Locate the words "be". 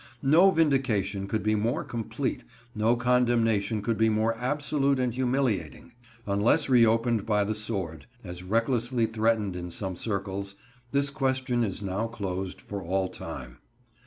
1.43-1.53, 3.99-4.09